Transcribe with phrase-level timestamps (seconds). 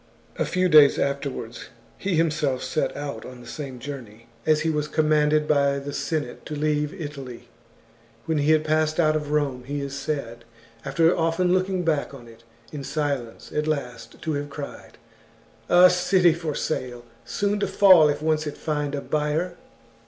[0.39, 4.87] A few days afterwards he himself set out on the same journey, as he was
[4.87, 7.49] commanded by the Senate to leave Italy.
[8.25, 10.43] When he had passed out of Rome, he is said,
[10.83, 14.97] after often looking back on it in silence, at last to have cried:"
[15.69, 19.55] A city for sale, soon to fall if once it find a buyer."